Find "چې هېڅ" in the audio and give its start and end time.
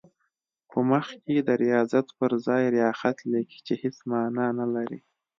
3.67-3.97